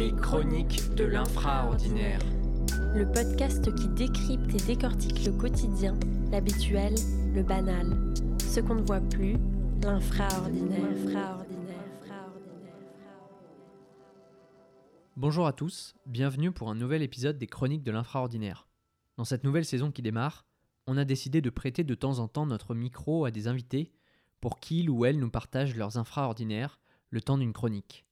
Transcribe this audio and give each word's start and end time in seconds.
Les 0.00 0.12
chroniques 0.12 0.94
de 0.94 1.04
l'infraordinaire. 1.04 2.20
Le 2.94 3.04
podcast 3.12 3.70
qui 3.74 3.86
décrypte 3.88 4.54
et 4.54 4.66
décortique 4.66 5.26
le 5.26 5.32
quotidien, 5.32 5.94
l'habituel, 6.30 6.94
le 7.34 7.42
banal. 7.42 8.14
Ce 8.38 8.60
qu'on 8.60 8.76
ne 8.76 8.80
voit 8.80 9.02
plus, 9.02 9.36
l'infraordinaire. 9.82 11.44
Bonjour 15.18 15.46
à 15.46 15.52
tous, 15.52 15.94
bienvenue 16.06 16.50
pour 16.50 16.70
un 16.70 16.74
nouvel 16.74 17.02
épisode 17.02 17.36
des 17.36 17.46
Chroniques 17.46 17.84
de 17.84 17.92
l'infraordinaire. 17.92 18.68
Dans 19.18 19.24
cette 19.24 19.44
nouvelle 19.44 19.66
saison 19.66 19.90
qui 19.90 20.00
démarre, 20.00 20.46
on 20.86 20.96
a 20.96 21.04
décidé 21.04 21.42
de 21.42 21.50
prêter 21.50 21.84
de 21.84 21.94
temps 21.94 22.20
en 22.20 22.26
temps 22.26 22.46
notre 22.46 22.74
micro 22.74 23.26
à 23.26 23.30
des 23.30 23.48
invités 23.48 23.92
pour 24.40 24.60
qu'ils 24.60 24.88
ou 24.88 25.04
elles 25.04 25.18
nous 25.18 25.30
partagent 25.30 25.76
leurs 25.76 25.98
infraordinaires 25.98 26.80
le 27.10 27.20
temps 27.20 27.36
d'une 27.36 27.52
chronique. 27.52 28.06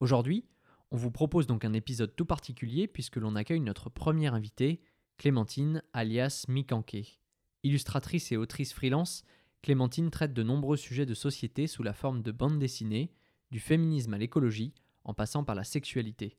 Aujourd'hui, 0.00 0.46
on 0.92 0.96
vous 0.96 1.10
propose 1.10 1.46
donc 1.46 1.64
un 1.64 1.72
épisode 1.72 2.14
tout 2.14 2.26
particulier 2.26 2.86
puisque 2.86 3.16
l'on 3.16 3.34
accueille 3.34 3.60
notre 3.60 3.88
première 3.88 4.34
invitée, 4.34 4.82
Clémentine 5.16 5.82
alias 5.94 6.44
Mikanke. 6.48 7.18
Illustratrice 7.62 8.30
et 8.30 8.36
autrice 8.36 8.74
freelance, 8.74 9.24
Clémentine 9.62 10.10
traite 10.10 10.34
de 10.34 10.42
nombreux 10.42 10.76
sujets 10.76 11.06
de 11.06 11.14
société 11.14 11.66
sous 11.66 11.82
la 11.82 11.94
forme 11.94 12.22
de 12.22 12.30
bande 12.30 12.58
dessinée, 12.58 13.10
du 13.50 13.58
féminisme 13.58 14.12
à 14.12 14.18
l'écologie, 14.18 14.74
en 15.04 15.14
passant 15.14 15.44
par 15.44 15.54
la 15.54 15.64
sexualité. 15.64 16.36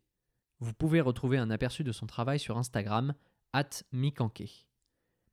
Vous 0.60 0.74
pouvez 0.74 1.02
retrouver 1.02 1.40
un 1.40 1.50
aperçu 1.50 1.84
de 1.84 1.92
son 1.92 2.06
travail 2.06 2.38
sur 2.38 2.56
Instagram, 2.60 3.16
at 3.54 3.82
Mikanke. 3.92 4.68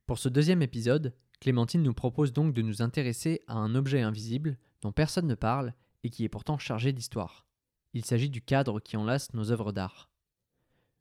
Pour 0.07 0.17
ce 0.17 0.29
deuxième 0.29 0.63
épisode, 0.63 1.13
Clémentine 1.39 1.83
nous 1.83 1.93
propose 1.93 2.33
donc 2.33 2.55
de 2.55 2.63
nous 2.63 2.81
intéresser 2.81 3.41
à 3.45 3.53
un 3.53 3.75
objet 3.75 4.01
invisible 4.01 4.57
dont 4.81 4.91
personne 4.91 5.27
ne 5.27 5.35
parle 5.35 5.75
et 6.03 6.09
qui 6.09 6.23
est 6.23 6.29
pourtant 6.29 6.57
chargé 6.57 6.91
d'histoire. 6.91 7.50
Il 7.93 8.05
s'agit 8.05 8.29
du 8.29 8.41
cadre 8.41 8.79
qui 8.79 8.95
enlace 8.95 9.33
nos 9.33 9.51
œuvres 9.51 9.73
d'art. 9.73 10.09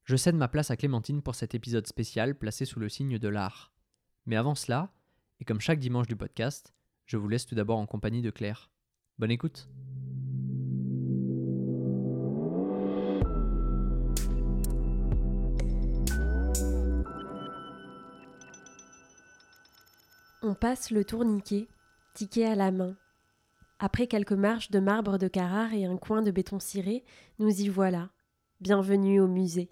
Je 0.02 0.16
cède 0.16 0.34
ma 0.34 0.48
place 0.48 0.72
à 0.72 0.76
Clémentine 0.76 1.22
pour 1.22 1.36
cet 1.36 1.54
épisode 1.54 1.86
spécial 1.86 2.36
placé 2.36 2.64
sous 2.64 2.80
le 2.80 2.88
signe 2.88 3.16
de 3.18 3.28
l'art. 3.28 3.72
Mais 4.26 4.34
avant 4.34 4.56
cela, 4.56 4.92
et 5.38 5.44
comme 5.44 5.60
chaque 5.60 5.78
dimanche 5.78 6.08
du 6.08 6.16
podcast, 6.16 6.74
je 7.06 7.16
vous 7.16 7.28
laisse 7.28 7.46
tout 7.46 7.54
d'abord 7.54 7.78
en 7.78 7.86
compagnie 7.86 8.22
de 8.22 8.30
Claire. 8.30 8.70
Bonne 9.18 9.30
écoute 9.30 9.68
On 20.42 20.54
passe 20.54 20.90
le 20.90 21.04
tourniquet, 21.04 21.68
ticket 22.14 22.46
à 22.46 22.56
la 22.56 22.72
main. 22.72 22.96
Après 23.82 24.06
quelques 24.06 24.32
marches 24.32 24.70
de 24.70 24.78
marbre 24.78 25.16
de 25.16 25.26
Carrare 25.26 25.72
et 25.72 25.86
un 25.86 25.96
coin 25.96 26.20
de 26.20 26.30
béton 26.30 26.58
ciré, 26.58 27.02
nous 27.38 27.62
y 27.62 27.68
voilà. 27.68 28.10
Bienvenue 28.60 29.22
au 29.22 29.26
musée. 29.26 29.70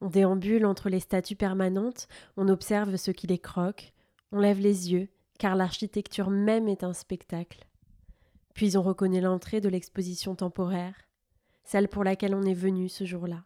On 0.00 0.08
déambule 0.08 0.64
entre 0.64 0.88
les 0.88 1.00
statues 1.00 1.34
permanentes, 1.34 2.06
on 2.36 2.48
observe 2.48 2.94
ce 2.94 3.10
qui 3.10 3.26
les 3.26 3.40
croque, 3.40 3.92
on 4.30 4.38
lève 4.38 4.60
les 4.60 4.92
yeux, 4.92 5.08
car 5.40 5.56
l'architecture 5.56 6.30
même 6.30 6.68
est 6.68 6.84
un 6.84 6.92
spectacle. 6.92 7.66
Puis 8.54 8.76
on 8.76 8.82
reconnaît 8.82 9.20
l'entrée 9.20 9.60
de 9.60 9.68
l'exposition 9.68 10.36
temporaire, 10.36 10.94
celle 11.64 11.88
pour 11.88 12.04
laquelle 12.04 12.36
on 12.36 12.44
est 12.44 12.54
venu 12.54 12.88
ce 12.88 13.04
jour-là. 13.04 13.42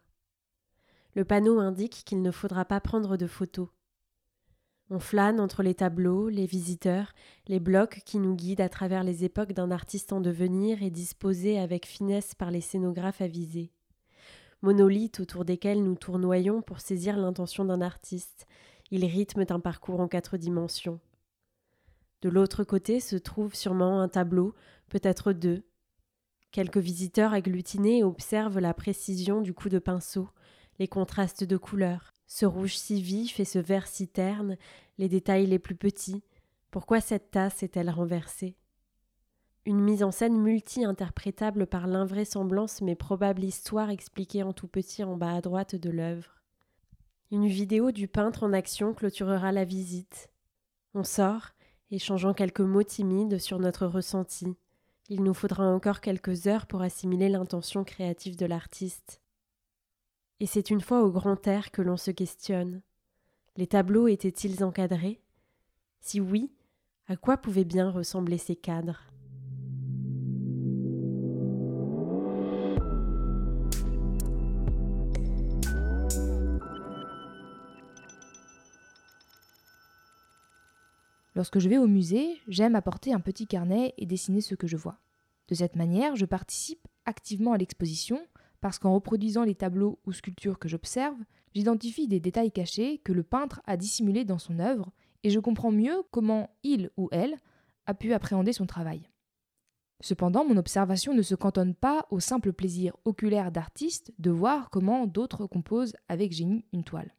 Le 1.15 1.25
panneau 1.25 1.59
indique 1.59 2.03
qu'il 2.05 2.21
ne 2.21 2.31
faudra 2.31 2.65
pas 2.65 2.81
prendre 2.81 3.17
de 3.17 3.25
photos. 3.25 3.69
On 4.91 4.99
flâne 4.99 5.39
entre 5.39 5.63
les 5.63 5.73
tableaux, 5.73 6.29
les 6.29 6.45
visiteurs, 6.45 7.13
les 7.47 7.59
blocs 7.59 8.01
qui 8.05 8.19
nous 8.19 8.35
guident 8.35 8.61
à 8.61 8.69
travers 8.69 9.03
les 9.03 9.23
époques 9.23 9.53
d'un 9.53 9.71
artiste 9.71 10.13
en 10.13 10.21
devenir 10.21 10.83
et 10.83 10.91
disposés 10.91 11.57
avec 11.57 11.87
finesse 11.87 12.35
par 12.35 12.51
les 12.51 12.61
scénographes 12.61 13.21
avisés. 13.21 13.71
Monolithes 14.61 15.19
autour 15.19 15.43
desquels 15.43 15.83
nous 15.83 15.95
tournoyons 15.95 16.61
pour 16.61 16.79
saisir 16.79 17.17
l'intention 17.17 17.65
d'un 17.65 17.81
artiste, 17.81 18.45
ils 18.91 19.05
rythment 19.05 19.45
un 19.49 19.59
parcours 19.59 19.99
en 19.99 20.07
quatre 20.07 20.37
dimensions. 20.37 20.99
De 22.21 22.29
l'autre 22.29 22.63
côté 22.63 22.99
se 22.99 23.15
trouve 23.15 23.53
sûrement 23.53 24.01
un 24.01 24.07
tableau, 24.07 24.53
peut-être 24.89 25.33
deux. 25.33 25.63
Quelques 26.51 26.77
visiteurs 26.77 27.33
agglutinés 27.33 28.03
observent 28.03 28.59
la 28.59 28.73
précision 28.73 29.41
du 29.41 29.53
coup 29.53 29.69
de 29.69 29.79
pinceau, 29.79 30.29
les 30.79 30.87
contrastes 30.87 31.43
de 31.43 31.57
couleurs. 31.57 32.14
Ce 32.27 32.45
rouge 32.45 32.77
si 32.77 33.01
vif 33.01 33.39
et 33.39 33.45
ce 33.45 33.59
vert 33.59 33.87
si 33.87 34.07
terne, 34.07 34.57
les 34.97 35.09
détails 35.09 35.45
les 35.45 35.59
plus 35.59 35.75
petits. 35.75 36.23
Pourquoi 36.71 37.01
cette 37.01 37.31
tasse 37.31 37.63
est-elle 37.63 37.89
renversée? 37.89 38.55
Une 39.65 39.79
mise 39.79 40.03
en 40.03 40.11
scène 40.11 40.37
multi-interprétable 40.37 41.65
par 41.65 41.87
l'invraisemblance 41.87 42.81
mais 42.81 42.95
probable 42.95 43.43
histoire 43.43 43.89
expliquée 43.89 44.43
en 44.43 44.53
tout 44.53 44.67
petit 44.67 45.03
en 45.03 45.17
bas 45.17 45.35
à 45.35 45.41
droite 45.41 45.75
de 45.75 45.89
l'œuvre. 45.89 46.41
Une 47.31 47.47
vidéo 47.47 47.91
du 47.91 48.07
peintre 48.07 48.43
en 48.43 48.53
action 48.53 48.93
clôturera 48.93 49.51
la 49.51 49.65
visite. 49.65 50.29
On 50.93 51.03
sort, 51.03 51.49
échangeant 51.89 52.33
quelques 52.33 52.61
mots 52.61 52.83
timides 52.83 53.39
sur 53.39 53.59
notre 53.59 53.87
ressenti. 53.87 54.55
Il 55.09 55.23
nous 55.23 55.33
faudra 55.33 55.65
encore 55.65 56.01
quelques 56.01 56.47
heures 56.47 56.67
pour 56.67 56.81
assimiler 56.81 57.29
l'intention 57.29 57.83
créative 57.83 58.37
de 58.37 58.45
l'artiste. 58.45 59.21
Et 60.41 60.47
c'est 60.47 60.69
une 60.69 60.81
fois 60.81 61.01
au 61.01 61.11
grand 61.11 61.47
air 61.47 61.71
que 61.71 61.81
l'on 61.81 61.95
se 61.95 62.11
questionne. 62.11 62.81
Les 63.55 63.67
tableaux 63.67 64.09
étaient-ils 64.09 64.65
encadrés? 64.65 65.21
Si 66.01 66.19
oui, 66.19 66.51
à 67.07 67.15
quoi 67.15 67.37
pouvaient 67.37 67.63
bien 67.63 67.89
ressembler 67.89 68.37
ces 68.37 68.57
cadres? 68.57 69.07
Lorsque 81.33 81.59
je 81.59 81.69
vais 81.69 81.77
au 81.77 81.87
musée, 81.87 82.41
j'aime 82.49 82.75
apporter 82.75 83.13
un 83.13 83.21
petit 83.21 83.47
carnet 83.47 83.93
et 83.97 84.05
dessiner 84.05 84.41
ce 84.41 84.55
que 84.55 84.67
je 84.67 84.75
vois. 84.75 84.99
De 85.47 85.55
cette 85.55 85.77
manière, 85.77 86.17
je 86.17 86.25
participe 86.25 86.87
activement 87.05 87.53
à 87.53 87.57
l'exposition 87.57 88.19
parce 88.65 88.79
qu'en 88.79 88.95
reproduisant 88.95 89.43
les 89.43 89.53
tableaux 89.53 89.99
ou 90.07 90.11
sculptures 90.11 90.57
que 90.57 90.67
j'observe, 90.67 91.19
j'identifie 91.53 92.07
des 92.07 92.19
détails 92.19 92.51
cachés 92.51 92.97
que 92.97 93.11
le 93.13 93.21
peintre 93.21 93.61
a 93.65 93.77
dissimulés 93.77 94.25
dans 94.25 94.39
son 94.39 94.57
œuvre 94.57 94.91
et 95.21 95.29
je 95.29 95.39
comprends 95.39 95.71
mieux 95.71 96.01
comment 96.09 96.49
il 96.63 96.89
ou 96.97 97.07
elle 97.11 97.37
a 97.85 97.93
pu 97.93 98.11
appréhender 98.11 98.53
son 98.53 98.65
travail. 98.65 99.07
Cependant, 100.01 100.43
mon 100.43 100.57
observation 100.57 101.13
ne 101.13 101.21
se 101.21 101.35
cantonne 101.35 101.75
pas 101.75 102.07
au 102.09 102.19
simple 102.19 102.53
plaisir 102.53 102.97
oculaire 103.05 103.51
d'artiste 103.51 104.11
de 104.17 104.31
voir 104.31 104.71
comment 104.71 105.05
d'autres 105.05 105.45
composent 105.45 105.95
avec 106.09 106.31
génie 106.31 106.65
une 106.73 106.83
toile. 106.83 107.13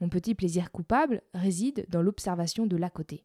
Mon 0.00 0.08
petit 0.08 0.34
plaisir 0.34 0.72
coupable 0.72 1.22
réside 1.34 1.86
dans 1.88 2.02
l'observation 2.02 2.66
de 2.66 2.76
l'à 2.76 2.90
côté. 2.90 3.24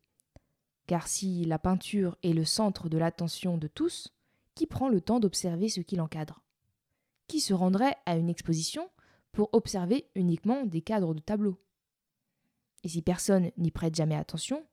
Car 0.86 1.08
si 1.08 1.46
la 1.46 1.58
peinture 1.58 2.16
est 2.22 2.34
le 2.34 2.46
centre 2.46 2.90
de 2.90 3.00
l'attention 3.00 3.58
de 3.58 3.68
tous, 3.68 4.14
qui 4.54 4.68
prend 4.68 4.88
le 4.88 5.02
temps 5.02 5.20
d'observer 5.20 5.68
ce 5.68 5.82
qui 5.82 5.96
l'encadre? 5.96 6.44
Qui 7.29 7.40
se 7.40 7.53
rendrait 7.53 7.95
à 8.06 8.17
une 8.17 8.28
exposition 8.28 8.90
pour 9.31 9.50
observer 9.53 10.09
uniquement 10.16 10.66
des 10.66 10.81
cadres 10.81 11.13
de 11.13 11.22
tableaux 11.22 11.62
Et 12.84 12.90
si 12.90 13.01
personne 13.01 13.51
n'y 13.57 13.72
prête 13.72 13.95
jamais 13.95 14.16
attention, 14.16 14.66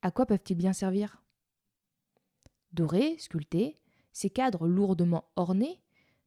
à 0.00 0.10
quoi 0.10 0.24
peuvent-ils 0.24 0.56
bien 0.56 0.72
servir? 0.72 1.22
Dorés, 2.72 3.16
sculptés, 3.18 3.78
ces 4.12 4.30
cadres 4.30 4.66
lourdement 4.66 5.24
ornés 5.36 5.82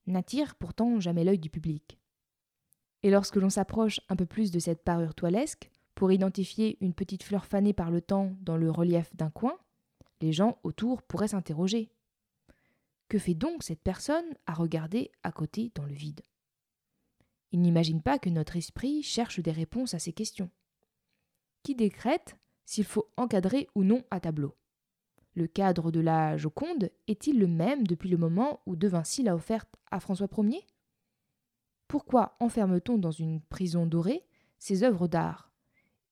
n'attirent 0.06 0.56
pourtant 0.56 1.00
jamais 1.00 1.24
l'œil 1.24 1.40
du 1.40 1.50
public. 1.50 1.98
Et 3.02 3.10
lorsque 3.10 3.38
l'on 3.38 3.50
s'approche 3.50 4.02
un 4.10 4.16
peu 4.16 4.26
plus 4.26 4.52
de 4.52 4.60
cette 4.60 4.84
parure 4.84 5.16
toilesque, 5.16 5.72
pour 5.96 6.12
identifier 6.12 6.78
une 6.80 6.94
petite 6.94 7.24
fleur 7.24 7.46
fanée 7.46 7.74
par 7.74 7.92
le 7.92 8.02
temps 8.02 8.34
dans 8.42 8.56
le 8.56 8.72
relief 8.72 9.14
d'un 9.16 9.30
coin, 9.30 9.58
les 10.22 10.32
gens 10.32 10.58
autour 10.64 11.02
pourraient 11.02 11.30
s'interroger. 11.30 11.92
Que 13.10 13.18
fait 13.18 13.34
donc 13.34 13.64
cette 13.64 13.82
personne 13.82 14.36
à 14.46 14.54
regarder 14.54 15.12
à 15.24 15.32
côté 15.32 15.72
dans 15.74 15.86
le 15.86 15.94
vide? 15.94 16.22
Il 17.52 17.60
n'imagine 17.60 18.04
pas 18.04 18.20
que 18.20 18.30
notre 18.30 18.56
esprit 18.56 19.02
cherche 19.02 19.40
des 19.40 19.52
réponses 19.52 19.96
à 19.96 20.00
ces 20.00 20.14
questions. 20.14 20.52
Qui 21.64 21.74
décrète 21.74 22.38
s'il 22.66 22.86
faut 22.86 23.10
encadrer 23.18 23.68
ou 23.74 23.84
non 23.84 24.04
à 24.12 24.20
tableau? 24.20 24.56
Le 25.34 25.48
cadre 25.48 25.92
de 25.92 26.00
la 26.00 26.38
Joconde 26.38 26.92
est-il 27.08 27.40
le 27.40 27.48
même 27.48 27.88
depuis 27.88 28.10
le 28.10 28.18
moment 28.18 28.62
où 28.68 28.76
De 28.76 28.88
Vinci 28.88 29.24
l'a 29.24 29.36
offerte 29.36 29.76
à 29.90 30.00
François 30.00 30.30
Ier? 30.38 30.68
Pourquoi 31.88 32.36
enferme-t-on 32.40 33.00
dans 33.00 33.12
une 33.12 33.42
prison 33.42 33.88
dorée 33.88 34.24
ces 34.60 34.84
œuvres 34.84 35.08
d'art? 35.08 35.52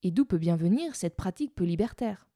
Et 0.01 0.09
d'où 0.09 0.25
peut 0.25 0.39
bien 0.39 0.55
venir 0.55 0.95
cette 0.95 1.15
pratique 1.15 1.53
peu 1.53 1.63
libertaire? 1.63 2.27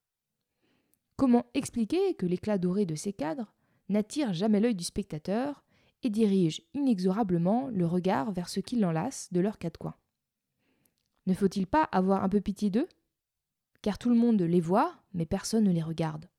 Comment 1.15 1.47
expliquer 1.55 2.13
que 2.13 2.27
l'éclat 2.27 2.59
doré 2.59 2.85
de 2.85 2.95
ces 2.95 3.13
cadres 3.13 3.55
n'attire 3.91 4.33
jamais 4.33 4.59
l'œil 4.59 4.75
du 4.75 4.83
spectateur 4.83 5.63
et 6.03 6.09
dirige 6.09 6.61
inexorablement 6.73 7.67
le 7.67 7.85
regard 7.85 8.31
vers 8.31 8.49
ce 8.49 8.59
qui 8.59 8.77
l'enlace 8.77 9.31
de 9.31 9.39
leurs 9.39 9.59
quatre 9.59 9.77
coins. 9.77 9.95
Ne 11.27 11.33
faut-il 11.33 11.67
pas 11.67 11.83
avoir 11.83 12.23
un 12.23 12.29
peu 12.29 12.41
pitié 12.41 12.69
d'eux? 12.69 12.87
Car 13.81 13.97
tout 13.97 14.09
le 14.09 14.15
monde 14.15 14.41
les 14.41 14.61
voit, 14.61 14.95
mais 15.13 15.25
personne 15.25 15.65
ne 15.65 15.71
les 15.71 15.81
regarde. 15.81 16.29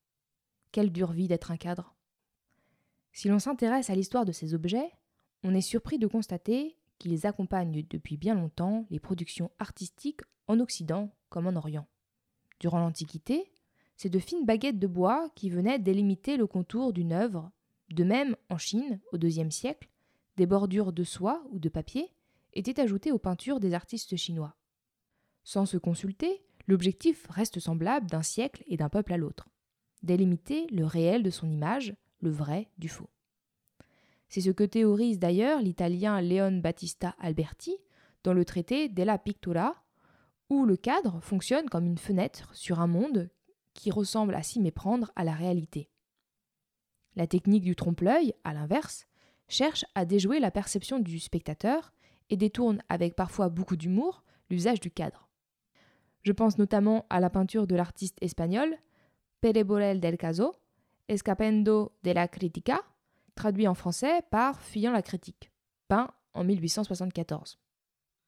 Quelle 0.71 0.91
dure 0.91 1.11
vie 1.11 1.27
d'être 1.27 1.51
un 1.51 1.57
cadre 1.57 1.95
Si 3.11 3.27
l'on 3.27 3.39
s'intéresse 3.39 3.89
à 3.89 3.95
l'histoire 3.95 4.25
de 4.25 4.31
ces 4.31 4.53
objets, 4.53 4.91
on 5.43 5.53
est 5.53 5.61
surpris 5.61 5.99
de 5.99 6.07
constater 6.07 6.77
qu'ils 6.99 7.27
accompagnent 7.27 7.85
depuis 7.89 8.17
bien 8.17 8.35
longtemps 8.35 8.85
les 8.89 8.99
productions 8.99 9.51
artistiques 9.59 10.21
en 10.47 10.59
Occident 10.59 11.13
comme 11.29 11.47
en 11.47 11.55
Orient. 11.55 11.87
Durant 12.59 12.79
l'Antiquité, 12.79 13.53
c'est 13.95 14.09
de 14.09 14.19
fines 14.19 14.45
baguettes 14.45 14.79
de 14.79 14.87
bois 14.87 15.29
qui 15.35 15.49
venaient 15.49 15.79
délimiter 15.79 16.37
le 16.37 16.47
contour 16.47 16.93
d'une 16.93 17.13
œuvre. 17.13 17.51
De 17.89 18.03
même, 18.03 18.35
en 18.49 18.57
Chine, 18.57 18.99
au 19.11 19.17
IIe 19.17 19.51
siècle, 19.51 19.89
des 20.37 20.45
bordures 20.45 20.93
de 20.93 21.03
soie 21.03 21.43
ou 21.51 21.59
de 21.59 21.69
papier 21.69 22.11
étaient 22.53 22.79
ajoutées 22.79 23.11
aux 23.11 23.19
peintures 23.19 23.59
des 23.59 23.73
artistes 23.73 24.15
chinois. 24.15 24.55
Sans 25.43 25.65
se 25.65 25.77
consulter, 25.77 26.43
l'objectif 26.67 27.27
reste 27.29 27.59
semblable 27.59 28.09
d'un 28.09 28.23
siècle 28.23 28.63
et 28.67 28.77
d'un 28.77 28.89
peuple 28.89 29.13
à 29.13 29.17
l'autre 29.17 29.49
délimiter 30.03 30.67
le 30.67 30.85
réel 30.85 31.23
de 31.23 31.29
son 31.29 31.49
image, 31.49 31.95
le 32.19 32.29
vrai 32.29 32.69
du 32.77 32.89
faux. 32.89 33.09
C'est 34.27 34.41
ce 34.41 34.49
que 34.49 34.63
théorise 34.63 35.19
d'ailleurs 35.19 35.61
l'italien 35.61 36.21
Leon 36.21 36.59
Battista 36.59 37.15
Alberti 37.19 37.77
dans 38.23 38.33
le 38.33 38.45
traité 38.45 38.89
Della 38.89 39.17
Pictura, 39.17 39.75
où 40.49 40.65
le 40.65 40.77
cadre 40.77 41.19
fonctionne 41.21 41.69
comme 41.69 41.85
une 41.85 41.97
fenêtre 41.97 42.53
sur 42.53 42.79
un 42.79 42.87
monde 42.87 43.29
qui 43.73 43.91
ressemble 43.91 44.35
à 44.35 44.43
s'y 44.43 44.59
méprendre 44.59 45.11
à 45.15 45.23
la 45.23 45.33
réalité. 45.33 45.89
La 47.15 47.27
technique 47.27 47.63
du 47.63 47.75
trompe-l'œil, 47.75 48.33
à 48.43 48.53
l'inverse, 48.53 49.05
cherche 49.47 49.85
à 49.95 50.05
déjouer 50.05 50.39
la 50.39 50.51
perception 50.51 50.99
du 50.99 51.19
spectateur 51.19 51.93
et 52.29 52.37
détourne 52.37 52.81
avec 52.89 53.15
parfois 53.15 53.49
beaucoup 53.49 53.75
d'humour 53.75 54.23
l'usage 54.49 54.79
du 54.79 54.89
cadre. 54.89 55.29
Je 56.23 56.31
pense 56.31 56.57
notamment 56.57 57.05
à 57.09 57.19
la 57.19 57.29
peinture 57.29 57.67
de 57.67 57.75
l'artiste 57.75 58.17
espagnol 58.21 58.77
Pereborel 59.41 59.99
del 59.99 60.17
Caso, 60.17 60.55
Escapendo 61.09 61.91
de 62.03 62.11
la 62.11 62.27
Critica, 62.29 62.79
traduit 63.35 63.67
en 63.67 63.73
français 63.73 64.21
par 64.31 64.61
Fuyant 64.61 64.93
la 64.93 65.01
critique, 65.01 65.51
peint 65.89 66.09
en 66.33 66.43
1874, 66.45 67.59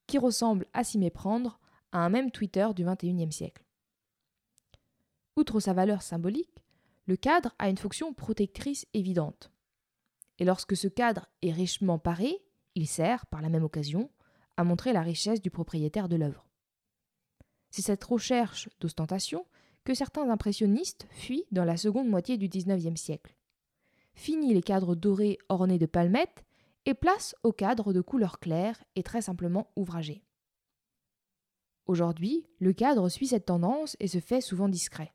qui 0.06 0.18
ressemble 0.18 0.66
à 0.74 0.84
s'y 0.84 0.98
méprendre 0.98 1.58
à 1.92 2.00
un 2.00 2.10
même 2.10 2.30
Twitter 2.30 2.68
du 2.74 2.84
XXIe 2.84 3.32
siècle. 3.32 3.65
Outre 5.36 5.60
sa 5.60 5.74
valeur 5.74 6.02
symbolique, 6.02 6.64
le 7.06 7.16
cadre 7.16 7.54
a 7.58 7.68
une 7.68 7.76
fonction 7.76 8.14
protectrice 8.14 8.86
évidente. 8.94 9.50
Et 10.38 10.44
lorsque 10.44 10.76
ce 10.76 10.88
cadre 10.88 11.28
est 11.42 11.52
richement 11.52 11.98
paré, 11.98 12.42
il 12.74 12.86
sert, 12.86 13.26
par 13.26 13.42
la 13.42 13.48
même 13.48 13.64
occasion, 13.64 14.10
à 14.56 14.64
montrer 14.64 14.92
la 14.92 15.02
richesse 15.02 15.42
du 15.42 15.50
propriétaire 15.50 16.08
de 16.08 16.16
l'œuvre. 16.16 16.46
C'est 17.70 17.82
cette 17.82 18.04
recherche 18.04 18.68
d'ostentation 18.80 19.46
que 19.84 19.94
certains 19.94 20.28
impressionnistes 20.30 21.06
fuient 21.10 21.46
dans 21.52 21.64
la 21.64 21.76
seconde 21.76 22.08
moitié 22.08 22.38
du 22.38 22.48
XIXe 22.48 23.00
siècle. 23.00 23.36
Fini 24.14 24.54
les 24.54 24.62
cadres 24.62 24.94
dorés 24.94 25.38
ornés 25.48 25.78
de 25.78 25.86
palmettes 25.86 26.44
et 26.86 26.94
place 26.94 27.34
au 27.42 27.52
cadre 27.52 27.92
de 27.92 28.00
couleur 28.00 28.38
claire 28.40 28.82
et 28.94 29.02
très 29.02 29.20
simplement 29.20 29.70
ouvragé. 29.76 30.24
Aujourd'hui, 31.86 32.46
le 32.58 32.72
cadre 32.72 33.08
suit 33.08 33.28
cette 33.28 33.46
tendance 33.46 33.96
et 34.00 34.08
se 34.08 34.18
fait 34.18 34.40
souvent 34.40 34.68
discret. 34.68 35.12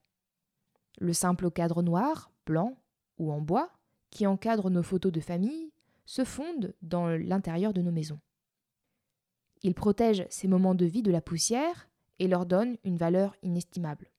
Le 1.00 1.14
simple 1.14 1.50
cadre 1.52 1.82
noir, 1.82 2.32
blanc 2.46 2.78
ou 3.18 3.32
en 3.32 3.42
bois, 3.42 3.72
qui 4.10 4.28
encadre 4.28 4.70
nos 4.70 4.84
photos 4.84 5.12
de 5.12 5.20
famille, 5.20 5.72
se 6.06 6.26
fonde 6.26 6.74
dans 6.82 7.08
l'intérieur 7.08 7.74
de 7.74 7.82
nos 7.82 7.92
maisons. 7.92 8.20
Il 9.64 9.74
protège 9.74 10.26
ces 10.30 10.48
moments 10.48 10.76
de 10.76 10.86
vie 10.86 11.04
de 11.04 11.12
la 11.12 11.22
poussière 11.22 11.88
et 12.20 12.28
leur 12.28 12.46
donne 12.46 12.78
une 12.84 12.98
valeur 12.98 13.36
inestimable. 13.44 14.12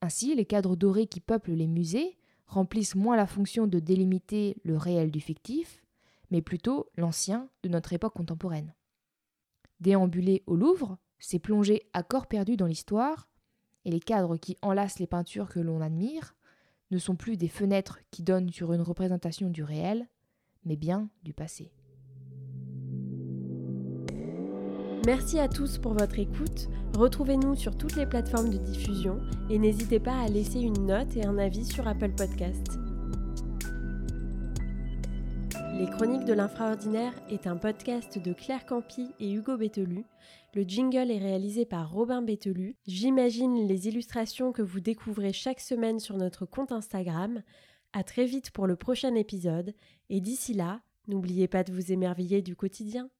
Ainsi, 0.00 0.34
les 0.34 0.46
cadres 0.46 0.74
dorés 0.74 1.06
qui 1.06 1.20
peuplent 1.20 1.52
les 1.52 1.68
musées 1.68 2.18
remplissent 2.46 2.96
moins 2.96 3.16
la 3.16 3.26
fonction 3.26 3.66
de 3.66 3.78
délimiter 3.78 4.56
le 4.64 4.76
réel 4.76 5.10
du 5.10 5.20
fictif, 5.20 5.82
mais 6.30 6.42
plutôt 6.42 6.90
l'ancien 6.96 7.48
de 7.62 7.68
notre 7.68 7.92
époque 7.92 8.14
contemporaine. 8.14 8.74
Déambuler 9.80 10.42
au 10.46 10.56
Louvre, 10.56 10.98
c'est 11.18 11.38
plonger 11.38 11.88
à 11.92 12.02
corps 12.02 12.26
perdu 12.26 12.56
dans 12.56 12.66
l'histoire, 12.66 13.28
et 13.84 13.90
les 13.90 14.00
cadres 14.00 14.36
qui 14.36 14.56
enlacent 14.62 14.98
les 14.98 15.06
peintures 15.06 15.48
que 15.48 15.60
l'on 15.60 15.80
admire 15.80 16.34
ne 16.90 16.98
sont 16.98 17.16
plus 17.16 17.36
des 17.36 17.48
fenêtres 17.48 17.98
qui 18.10 18.22
donnent 18.22 18.50
sur 18.50 18.72
une 18.72 18.82
représentation 18.82 19.48
du 19.48 19.62
réel, 19.62 20.06
mais 20.64 20.76
bien 20.76 21.08
du 21.22 21.32
passé. 21.32 21.72
Merci 25.04 25.40
à 25.40 25.48
tous 25.48 25.78
pour 25.78 25.94
votre 25.94 26.18
écoute. 26.18 26.68
Retrouvez-nous 26.96 27.56
sur 27.56 27.76
toutes 27.76 27.96
les 27.96 28.06
plateformes 28.06 28.50
de 28.50 28.58
diffusion 28.58 29.20
et 29.50 29.58
n'hésitez 29.58 29.98
pas 29.98 30.20
à 30.20 30.28
laisser 30.28 30.60
une 30.60 30.86
note 30.86 31.16
et 31.16 31.24
un 31.24 31.38
avis 31.38 31.64
sur 31.64 31.88
Apple 31.88 32.12
Podcast. 32.12 32.81
Les 35.82 35.90
Chroniques 35.90 36.24
de 36.24 36.32
l'Infraordinaire 36.32 37.12
est 37.28 37.48
un 37.48 37.56
podcast 37.56 38.16
de 38.16 38.32
Claire 38.32 38.66
Campi 38.66 39.10
et 39.18 39.32
Hugo 39.32 39.56
Bételu. 39.56 40.04
Le 40.54 40.62
jingle 40.62 41.10
est 41.10 41.18
réalisé 41.18 41.64
par 41.64 41.90
Robin 41.90 42.22
Bételu. 42.22 42.76
J'imagine 42.86 43.66
les 43.66 43.88
illustrations 43.88 44.52
que 44.52 44.62
vous 44.62 44.78
découvrez 44.78 45.32
chaque 45.32 45.58
semaine 45.58 45.98
sur 45.98 46.18
notre 46.18 46.46
compte 46.46 46.70
Instagram. 46.70 47.42
À 47.92 48.04
très 48.04 48.26
vite 48.26 48.52
pour 48.52 48.68
le 48.68 48.76
prochain 48.76 49.16
épisode 49.16 49.74
et 50.08 50.20
d'ici 50.20 50.54
là, 50.54 50.82
n'oubliez 51.08 51.48
pas 51.48 51.64
de 51.64 51.72
vous 51.72 51.90
émerveiller 51.90 52.42
du 52.42 52.54
quotidien. 52.54 53.10